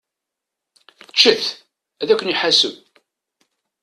[1.09, 1.45] Ččet!
[2.01, 2.75] Ad ken-iḥaseb!